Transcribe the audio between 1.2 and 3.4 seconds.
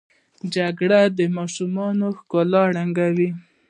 ماشومتوب ښکلا ړنګوي